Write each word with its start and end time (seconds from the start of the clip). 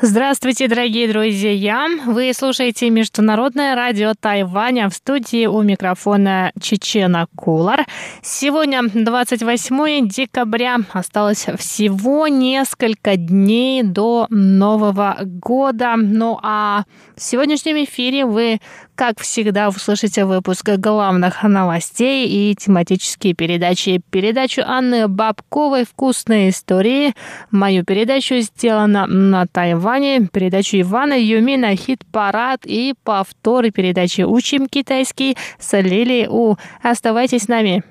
Здравствуйте, 0.00 0.66
дорогие 0.66 1.06
друзья! 1.06 1.86
Вы 2.04 2.32
слушаете 2.34 2.90
Международное 2.90 3.76
радио 3.76 4.14
Тайваня 4.18 4.90
в 4.90 4.94
студии 4.94 5.46
у 5.46 5.62
микрофона 5.62 6.50
Чечена 6.60 7.28
Кулар. 7.36 7.86
Сегодня 8.20 8.82
28 8.92 10.08
декабря. 10.08 10.78
Осталось 10.92 11.46
всего 11.58 12.26
несколько 12.26 13.16
дней 13.16 13.84
до 13.84 14.26
Нового 14.30 15.16
года. 15.22 15.94
Ну 15.96 16.40
а 16.42 16.82
в 17.16 17.22
сегодняшнем 17.22 17.84
эфире 17.84 18.26
вы 18.26 18.58
как 18.94 19.20
всегда, 19.20 19.68
услышите 19.68 20.24
выпуск 20.24 20.68
главных 20.78 21.42
новостей 21.42 22.26
и 22.28 22.54
тематические 22.54 23.34
передачи. 23.34 24.02
Передачу 24.10 24.62
Анны 24.64 25.08
Бабковой 25.08 25.84
«Вкусные 25.84 26.50
истории». 26.50 27.14
Мою 27.50 27.84
передачу 27.84 28.40
сделана 28.40 29.06
на 29.06 29.46
Тайване. 29.46 30.28
Передачу 30.32 30.80
Ивана 30.80 31.14
Юмина 31.14 31.76
«Хит-парад» 31.76 32.60
и 32.64 32.94
повторы 33.04 33.70
передачи 33.70 34.22
«Учим 34.22 34.68
китайский» 34.68 35.36
с 35.58 35.78
Лилией 35.80 36.26
У. 36.28 36.56
Оставайтесь 36.82 37.44
с 37.44 37.48
нами. 37.48 37.84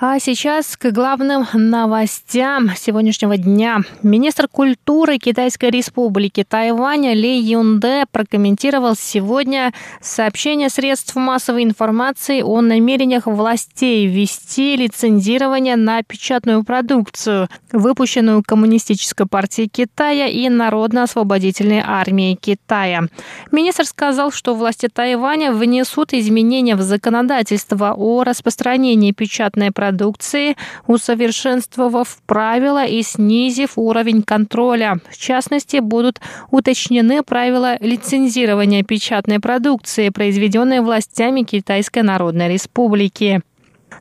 А 0.00 0.20
сейчас 0.20 0.76
к 0.76 0.92
главным 0.92 1.44
новостям 1.52 2.70
сегодняшнего 2.76 3.36
дня. 3.36 3.80
Министр 4.04 4.46
культуры 4.46 5.18
Китайской 5.18 5.70
республики 5.70 6.44
Тайваня 6.48 7.14
Ли 7.14 7.36
Юнде 7.36 8.04
прокомментировал 8.12 8.94
сегодня 8.94 9.72
сообщение 10.00 10.68
средств 10.68 11.16
массовой 11.16 11.64
информации 11.64 12.42
о 12.42 12.60
намерениях 12.60 13.26
властей 13.26 14.06
ввести 14.06 14.76
лицензирование 14.76 15.74
на 15.74 16.00
печатную 16.04 16.62
продукцию, 16.62 17.48
выпущенную 17.72 18.44
Коммунистической 18.46 19.26
партией 19.26 19.68
Китая 19.68 20.28
и 20.28 20.48
Народно-освободительной 20.48 21.82
армией 21.84 22.36
Китая. 22.36 23.08
Министр 23.50 23.84
сказал, 23.84 24.30
что 24.30 24.54
власти 24.54 24.88
Тайваня 24.92 25.50
внесут 25.50 26.12
изменения 26.12 26.76
в 26.76 26.82
законодательство 26.82 27.94
о 27.96 28.22
распространении 28.22 29.10
печатной 29.10 29.72
продукции 29.72 29.87
продукции, 29.88 30.54
усовершенствовав 30.86 32.18
правила 32.26 32.84
и 32.84 33.02
снизив 33.02 33.72
уровень 33.76 34.22
контроля. 34.22 34.98
В 35.10 35.16
частности, 35.16 35.80
будут 35.80 36.20
уточнены 36.50 37.22
правила 37.22 37.78
лицензирования 37.80 38.82
печатной 38.82 39.40
продукции, 39.40 40.10
произведенной 40.10 40.80
властями 40.80 41.42
Китайской 41.42 42.02
Народной 42.02 42.52
Республики. 42.52 43.40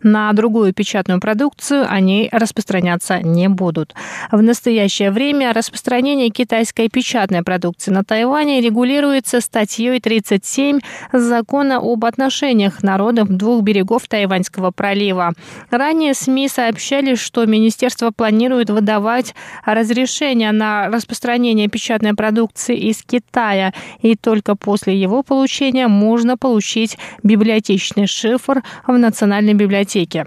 На 0.04 0.32
другую 0.34 0.74
печатную 0.74 1.20
продукцию 1.20 1.86
они 1.90 2.30
распространяться 2.32 3.20
не 3.20 3.48
будут. 3.50 3.94
В 4.32 4.42
настоящее 4.42 5.12
время 5.12 5.54
распространение 5.54 6.30
китайской 6.30 6.90
печатной 6.90 7.44
продукции 7.44 7.92
на 7.92 8.04
Тайване 8.04 8.62
регулируется 8.62 9.42
статьей 9.42 10.00
37 10.00 10.80
Закона 11.14 11.78
об 11.78 12.06
отношениях 12.06 12.84
народов 12.84 13.30
двух 13.30 13.64
берегов 13.64 14.08
Тайваньского 14.08 14.72
пролива. 14.72 15.34
Ранее 15.72 16.14
СМИ 16.14 16.48
сообщали, 16.50 17.16
что 17.16 17.46
министерство 17.46 18.12
планирует 18.12 18.70
выдавать 18.70 19.34
разрешение 19.66 20.52
на 20.52 20.88
распространение 20.88 21.68
печатной 21.68 22.14
продукции 22.14 22.78
из 22.78 23.02
Китая, 23.04 23.74
и 24.02 24.16
только 24.16 24.56
после 24.56 25.00
его 25.00 25.24
получения 25.24 25.88
можно 25.88 26.38
получить 26.38 26.98
библиотечный 27.24 28.08
шифр 28.08 28.64
в 28.86 28.98
Национальной 28.98 29.54
библиотеке 29.54 29.77
библиотеки. 29.78 30.26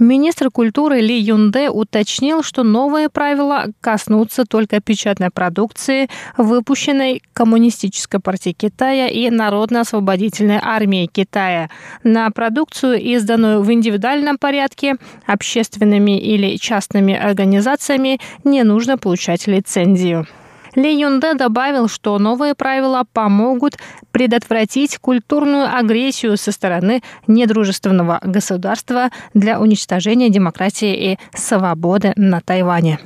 Министр 0.00 0.50
культуры 0.50 1.00
Ли 1.00 1.18
Юнде 1.18 1.70
уточнил, 1.70 2.44
что 2.44 2.62
новые 2.62 3.08
правила 3.08 3.66
коснутся 3.80 4.44
только 4.44 4.80
печатной 4.80 5.30
продукции, 5.30 6.08
выпущенной 6.36 7.20
Коммунистической 7.32 8.20
партией 8.20 8.54
Китая 8.54 9.08
и 9.08 9.28
Народно-освободительной 9.28 10.60
армией 10.62 11.08
Китая. 11.08 11.68
На 12.04 12.30
продукцию, 12.30 13.00
изданную 13.02 13.60
в 13.62 13.72
индивидуальном 13.72 14.38
порядке, 14.38 14.94
общественными 15.26 16.16
или 16.16 16.56
частными 16.58 17.14
организациями, 17.14 18.20
не 18.44 18.62
нужно 18.62 18.98
получать 18.98 19.48
лицензию. 19.48 20.28
Ли 20.74 21.00
Юнде 21.00 21.34
добавил, 21.34 21.88
что 21.88 22.18
новые 22.18 22.54
правила 22.54 23.04
помогут 23.12 23.76
предотвратить 24.10 24.98
культурную 24.98 25.74
агрессию 25.74 26.36
со 26.36 26.52
стороны 26.52 27.02
недружественного 27.26 28.20
государства 28.22 29.10
для 29.34 29.60
уничтожения 29.60 30.30
демократии 30.30 31.12
и 31.12 31.18
свободы 31.34 32.12
на 32.16 32.40
Тайване. 32.40 32.98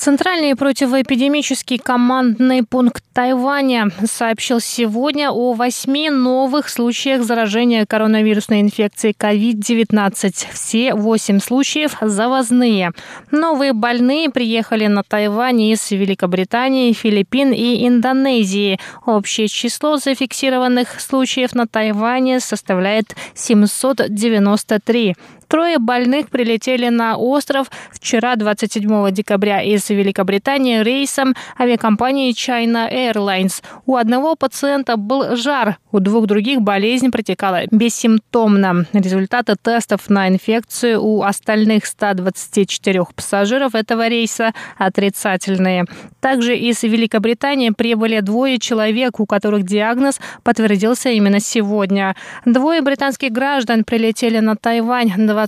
Центральный 0.00 0.56
противоэпидемический 0.56 1.76
командный 1.76 2.62
пункт 2.62 3.04
Тайваня 3.12 3.90
сообщил 4.06 4.58
сегодня 4.58 5.30
о 5.30 5.52
восьми 5.52 6.08
новых 6.08 6.70
случаях 6.70 7.22
заражения 7.22 7.84
коронавирусной 7.84 8.62
инфекцией 8.62 9.14
COVID-19. 9.14 10.46
Все 10.54 10.94
восемь 10.94 11.38
случаев 11.38 11.98
завозные. 12.00 12.92
Новые 13.30 13.74
больные 13.74 14.30
приехали 14.30 14.86
на 14.86 15.02
Тайвань 15.02 15.60
из 15.60 15.90
Великобритании, 15.90 16.94
Филиппин 16.94 17.52
и 17.52 17.86
Индонезии. 17.86 18.80
Общее 19.04 19.48
число 19.48 19.98
зафиксированных 19.98 20.98
случаев 20.98 21.54
на 21.54 21.66
Тайване 21.66 22.40
составляет 22.40 23.14
793. 23.34 25.14
Трое 25.50 25.80
больных 25.80 26.30
прилетели 26.30 26.90
на 26.90 27.16
остров 27.16 27.72
вчера, 27.90 28.36
27 28.36 29.10
декабря, 29.10 29.60
из 29.60 29.90
Великобритании 29.90 30.80
рейсом 30.84 31.34
авиакомпании 31.58 32.32
China 32.32 32.88
Airlines. 32.88 33.60
У 33.84 33.96
одного 33.96 34.36
пациента 34.36 34.96
был 34.96 35.34
жар, 35.34 35.78
у 35.90 35.98
двух 35.98 36.26
других 36.26 36.60
болезнь 36.60 37.10
протекала 37.10 37.62
бессимптомно. 37.72 38.86
Результаты 38.92 39.56
тестов 39.60 40.08
на 40.08 40.28
инфекцию 40.28 41.02
у 41.02 41.24
остальных 41.24 41.84
124 41.84 43.06
пассажиров 43.16 43.74
этого 43.74 44.06
рейса 44.06 44.52
отрицательные. 44.78 45.84
Также 46.20 46.56
из 46.56 46.80
Великобритании 46.84 47.70
прибыли 47.70 48.20
двое 48.20 48.60
человек, 48.60 49.18
у 49.18 49.26
которых 49.26 49.64
диагноз 49.64 50.20
подтвердился 50.44 51.10
именно 51.10 51.40
сегодня. 51.40 52.14
Двое 52.44 52.82
британских 52.82 53.32
граждан 53.32 53.82
прилетели 53.82 54.38
на 54.38 54.54
Тайвань 54.54 55.10
20 55.16 55.39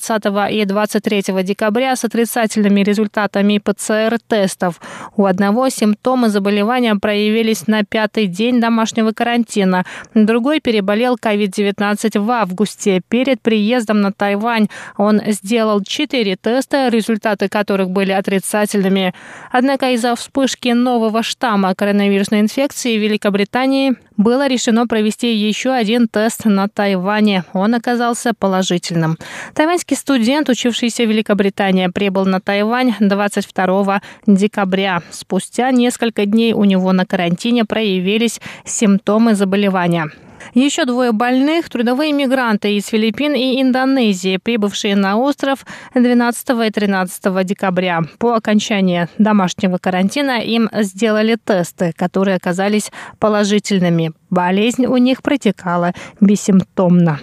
и 0.50 0.64
23 0.64 1.42
декабря 1.42 1.96
с 1.96 2.04
отрицательными 2.04 2.80
результатами 2.82 3.58
ПЦР-тестов. 3.58 4.80
У 5.16 5.26
одного 5.26 5.68
симптомы 5.68 6.28
заболевания 6.28 6.94
проявились 6.96 7.66
на 7.66 7.84
пятый 7.84 8.26
день 8.26 8.60
домашнего 8.60 9.12
карантина. 9.12 9.84
Другой 10.14 10.60
переболел 10.60 11.16
COVID-19 11.16 12.18
в 12.20 12.30
августе. 12.30 13.02
Перед 13.08 13.40
приездом 13.40 14.00
на 14.00 14.12
Тайвань 14.12 14.68
он 14.96 15.20
сделал 15.26 15.82
четыре 15.82 16.36
теста, 16.36 16.88
результаты 16.88 17.48
которых 17.48 17.90
были 17.90 18.12
отрицательными. 18.12 19.14
Однако 19.50 19.90
из-за 19.92 20.14
вспышки 20.16 20.68
нового 20.68 21.22
штамма 21.22 21.74
коронавирусной 21.74 22.40
инфекции 22.40 22.98
в 22.98 23.02
Великобритании 23.02 23.96
было 24.16 24.46
решено 24.46 24.86
провести 24.86 25.34
еще 25.34 25.70
один 25.70 26.08
тест 26.08 26.44
на 26.44 26.68
Тайване. 26.68 27.44
Он 27.52 27.74
оказался 27.74 28.32
положительным. 28.38 29.18
Тайваньский 29.82 29.96
студент, 29.96 30.48
учившийся 30.48 31.04
в 31.04 31.08
Великобритании, 31.08 31.88
прибыл 31.88 32.24
на 32.24 32.40
Тайвань 32.40 32.94
22 33.00 34.00
декабря. 34.28 35.02
Спустя 35.10 35.72
несколько 35.72 36.24
дней 36.24 36.52
у 36.52 36.62
него 36.62 36.92
на 36.92 37.04
карантине 37.04 37.64
проявились 37.64 38.40
симптомы 38.64 39.34
заболевания. 39.34 40.06
Еще 40.54 40.84
двое 40.84 41.10
больных– 41.10 41.68
трудовые 41.70 42.12
мигранты 42.12 42.76
из 42.76 42.86
Филиппин 42.86 43.34
и 43.34 43.60
Индонезии, 43.60 44.36
прибывшие 44.36 44.94
на 44.94 45.16
остров 45.16 45.66
12 45.94 46.50
и 46.68 46.70
13 46.70 47.44
декабря. 47.44 48.02
По 48.18 48.36
окончании 48.36 49.08
домашнего 49.18 49.78
карантина 49.78 50.42
им 50.42 50.70
сделали 50.72 51.36
тесты, 51.44 51.92
которые 51.96 52.36
оказались 52.36 52.92
положительными. 53.18 54.12
Болезнь 54.30 54.86
у 54.86 54.96
них 54.96 55.22
протекала 55.22 55.92
бессимптомно. 56.20 57.18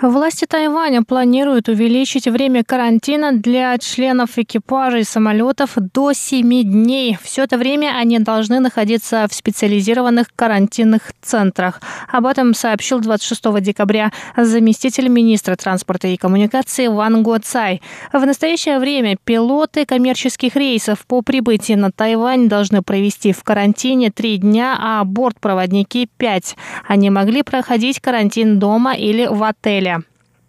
Власти 0.00 0.44
Тайваня 0.44 1.02
планируют 1.02 1.68
увеличить 1.68 2.28
время 2.28 2.62
карантина 2.62 3.32
для 3.32 3.76
членов 3.78 4.38
экипажей 4.38 5.02
самолетов 5.02 5.72
до 5.74 6.12
7 6.12 6.62
дней. 6.62 7.18
Все 7.20 7.42
это 7.42 7.58
время 7.58 7.96
они 7.96 8.20
должны 8.20 8.60
находиться 8.60 9.26
в 9.28 9.34
специализированных 9.34 10.28
карантинных 10.36 11.12
центрах. 11.20 11.80
Об 12.12 12.26
этом 12.26 12.54
сообщил 12.54 13.00
26 13.00 13.60
декабря 13.60 14.12
заместитель 14.36 15.08
министра 15.08 15.56
транспорта 15.56 16.06
и 16.06 16.16
коммуникации 16.16 16.86
Ван 16.86 17.24
Го 17.24 17.38
Цай. 17.38 17.82
В 18.12 18.24
настоящее 18.24 18.78
время 18.78 19.16
пилоты 19.24 19.84
коммерческих 19.84 20.54
рейсов 20.54 21.04
по 21.08 21.22
прибытии 21.22 21.72
на 21.72 21.90
Тайвань 21.90 22.48
должны 22.48 22.82
провести 22.82 23.32
в 23.32 23.42
карантине 23.42 24.12
3 24.12 24.36
дня, 24.38 24.78
а 24.80 25.02
бортпроводники 25.02 26.08
5. 26.18 26.56
Они 26.86 27.10
могли 27.10 27.42
проходить 27.42 27.98
карантин 27.98 28.60
дома 28.60 28.94
или 28.94 29.26
в 29.26 29.42
отеле. 29.42 29.87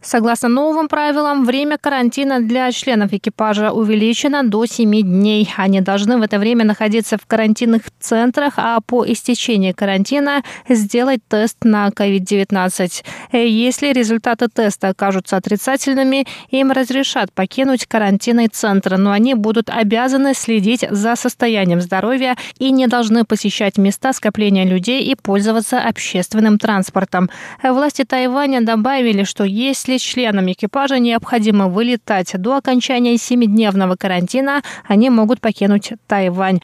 Согласно 0.02 0.48
новым 0.48 0.88
правилам, 0.88 1.44
время 1.44 1.78
карантина 1.78 2.40
для 2.40 2.72
членов 2.72 3.12
экипажа 3.12 3.72
увеличено 3.72 4.44
до 4.44 4.66
7 4.66 5.02
дней. 5.02 5.52
Они 5.58 5.82
должны 5.82 6.18
в 6.18 6.22
это 6.22 6.40
время 6.40 6.64
находиться 6.64 7.18
в 7.18 7.26
карантинных 7.26 7.82
центрах, 8.00 8.54
а 8.56 8.80
по 8.80 9.06
истечении 9.06 9.74
карантина 9.74 10.42
сделать 10.70 11.20
тест 11.28 11.58
на 11.66 11.90
COVID-19. 11.90 13.04
Если 13.34 13.92
результаты 13.92 14.48
теста 14.48 14.88
окажутся 14.88 15.36
отрицательными, 15.36 16.26
им 16.50 16.72
разрешат 16.72 17.34
покинуть 17.34 17.86
карантинный 17.86 18.48
центр, 18.48 18.96
но 18.98 19.12
они 19.12 19.34
будут 19.34 19.70
обязаны 19.70 20.34
следить 20.34 20.86
за 20.90 21.18
состоянием 21.18 21.82
здоровья 21.82 22.38
и 22.58 22.72
не 22.72 22.88
должны 22.88 23.26
посещать 23.26 23.78
места 23.78 24.14
скопления 24.14 24.64
людей 24.64 25.04
и 25.04 25.16
пользоваться 25.16 25.82
общественным 25.82 26.58
транспортом. 26.58 27.30
Власти 27.62 28.06
Тайваня 28.06 28.62
добавили, 28.62 29.26
что 29.26 29.44
если 29.44 29.89
если 29.90 30.12
членам 30.12 30.52
экипажа 30.52 31.00
необходимо 31.00 31.68
вылетать 31.68 32.34
до 32.40 32.58
окончания 32.58 33.18
семидневного 33.18 33.96
карантина, 33.96 34.62
они 34.88 35.10
могут 35.10 35.42
покинуть 35.42 35.94
Тайвань. 36.08 36.60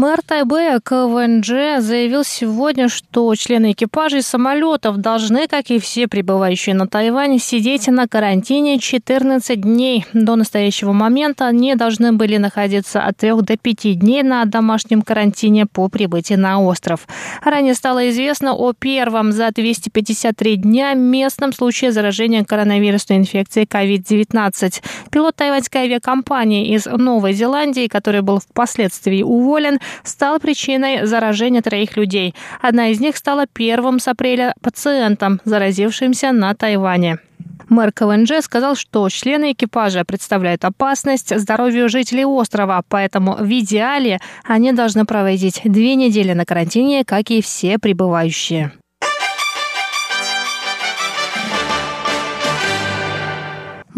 Мэр 0.00 0.22
Тайбэя 0.26 0.80
КВНЖ 0.80 1.82
заявил 1.84 2.24
сегодня, 2.24 2.88
что 2.88 3.34
члены 3.34 3.72
экипажей 3.72 4.22
самолетов 4.22 4.96
должны, 4.96 5.46
как 5.46 5.70
и 5.70 5.78
все 5.78 6.08
прибывающие 6.08 6.74
на 6.74 6.86
Тайвань, 6.88 7.38
сидеть 7.38 7.86
на 7.86 8.08
карантине 8.08 8.78
14 8.78 9.60
дней. 9.60 10.06
До 10.14 10.36
настоящего 10.36 10.92
момента 10.92 11.48
они 11.48 11.74
должны 11.74 12.14
были 12.14 12.38
находиться 12.38 13.02
от 13.02 13.18
3 13.18 13.42
до 13.42 13.58
5 13.58 13.98
дней 13.98 14.22
на 14.22 14.42
домашнем 14.46 15.02
карантине 15.02 15.66
по 15.66 15.90
прибытии 15.90 16.32
на 16.32 16.62
остров. 16.62 17.06
Ранее 17.44 17.74
стало 17.74 18.08
известно 18.08 18.54
о 18.54 18.72
первом 18.72 19.32
за 19.32 19.50
253 19.50 20.56
дня 20.56 20.94
местном 20.94 21.52
случае 21.52 21.92
заражения 21.92 22.42
коронавирусной 22.42 23.18
инфекцией 23.18 23.66
COVID-19. 23.66 24.82
Пилот 25.10 25.36
тайваньской 25.36 25.82
авиакомпании 25.82 26.74
из 26.74 26.86
Новой 26.86 27.34
Зеландии, 27.34 27.86
который 27.86 28.22
был 28.22 28.40
впоследствии 28.40 29.22
уволен, 29.22 29.78
стал 30.02 30.40
причиной 30.40 31.06
заражения 31.06 31.62
троих 31.62 31.96
людей. 31.96 32.34
Одна 32.60 32.88
из 32.88 33.00
них 33.00 33.16
стала 33.16 33.46
первым 33.46 33.98
с 33.98 34.08
апреля 34.08 34.54
пациентом, 34.62 35.40
заразившимся 35.44 36.32
на 36.32 36.54
Тайване. 36.54 37.18
Мэр 37.70 37.92
КВНЖ 37.92 38.42
сказал, 38.42 38.74
что 38.74 39.08
члены 39.08 39.52
экипажа 39.52 40.04
представляют 40.04 40.64
опасность 40.64 41.38
здоровью 41.38 41.88
жителей 41.88 42.24
острова, 42.24 42.82
поэтому 42.88 43.36
в 43.36 43.48
идеале 43.60 44.18
они 44.44 44.72
должны 44.72 45.04
проводить 45.04 45.60
две 45.64 45.94
недели 45.94 46.32
на 46.32 46.44
карантине, 46.44 47.04
как 47.04 47.30
и 47.30 47.40
все 47.40 47.78
прибывающие. 47.78 48.72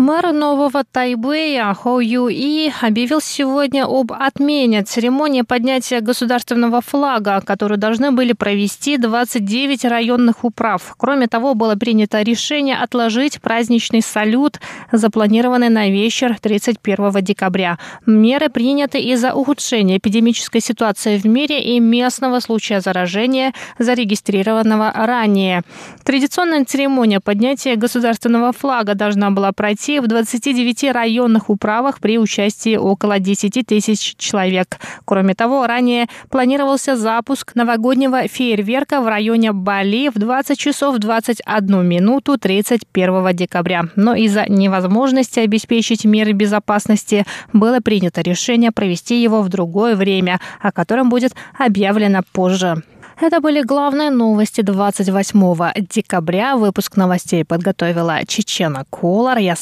Мэр 0.02 0.32
нового 0.32 0.82
Тайбэя 0.82 1.72
Хо 1.74 2.00
Ю 2.00 2.26
И 2.26 2.72
объявил 2.80 3.20
сегодня 3.20 3.84
об 3.84 4.10
отмене 4.10 4.82
церемонии 4.82 5.42
поднятия 5.42 6.00
государственного 6.00 6.80
флага, 6.80 7.40
которую 7.40 7.78
должны 7.78 8.10
были 8.10 8.32
провести 8.32 8.96
29 8.96 9.84
районных 9.84 10.42
управ. 10.42 10.96
Кроме 10.98 11.28
того, 11.28 11.54
было 11.54 11.76
принято 11.76 12.20
решение 12.20 12.78
отложить 12.78 13.40
праздничный 13.40 14.02
салют, 14.02 14.58
запланированный 14.90 15.68
на 15.68 15.88
вечер 15.88 16.36
31 16.36 17.22
декабря. 17.22 17.78
Меры 18.04 18.48
приняты 18.48 18.98
из-за 18.98 19.32
ухудшения 19.34 19.98
эпидемической 19.98 20.58
ситуации 20.58 21.16
в 21.16 21.26
мире 21.26 21.62
и 21.62 21.78
местного 21.78 22.40
случая 22.40 22.80
заражения, 22.80 23.52
зарегистрированного 23.78 24.90
ранее. 24.96 25.62
Традиционная 26.02 26.64
церемония 26.64 27.20
поднятия 27.20 27.76
государственного 27.76 28.50
флага 28.50 28.96
должна 28.96 29.30
была 29.30 29.52
пройти 29.52 29.91
в 30.00 30.06
29 30.06 30.92
районных 30.92 31.50
управах 31.50 32.00
при 32.00 32.18
участии 32.18 32.76
около 32.76 33.18
10 33.18 33.66
тысяч 33.66 34.14
человек. 34.16 34.78
Кроме 35.04 35.34
того, 35.34 35.66
ранее 35.66 36.06
планировался 36.30 36.96
запуск 36.96 37.54
новогоднего 37.54 38.28
фейерверка 38.28 39.00
в 39.00 39.08
районе 39.08 39.52
Бали 39.52 40.08
в 40.08 40.18
20 40.18 40.58
часов 40.58 40.98
21 40.98 41.86
минуту 41.86 42.38
31 42.38 43.36
декабря. 43.36 43.84
Но 43.96 44.14
из-за 44.14 44.46
невозможности 44.48 45.40
обеспечить 45.40 46.04
меры 46.04 46.32
безопасности 46.32 47.24
было 47.52 47.80
принято 47.80 48.20
решение 48.20 48.72
провести 48.72 49.22
его 49.22 49.42
в 49.42 49.48
другое 49.48 49.96
время, 49.96 50.40
о 50.60 50.72
котором 50.72 51.08
будет 51.08 51.32
объявлено 51.58 52.20
позже. 52.32 52.82
Это 53.20 53.40
были 53.40 53.62
главные 53.62 54.10
новости 54.10 54.62
28 54.62 55.86
декабря. 55.88 56.56
Выпуск 56.56 56.96
новостей 56.96 57.44
подготовила 57.44 58.26
Чечена 58.26 58.84
Колор. 58.90 59.38
Я 59.38 59.54
с 59.54 59.60